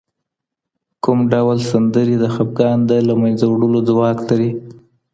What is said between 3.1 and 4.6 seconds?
منځه وړلو ځواک لري؟